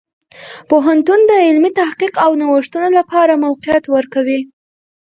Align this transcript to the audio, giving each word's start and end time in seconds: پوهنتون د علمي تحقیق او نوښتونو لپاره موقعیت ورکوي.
پوهنتون 0.69 1.19
د 1.29 1.31
علمي 1.45 1.71
تحقیق 1.79 2.13
او 2.25 2.31
نوښتونو 2.41 2.89
لپاره 2.99 3.41
موقعیت 3.45 3.83
ورکوي. 3.95 4.39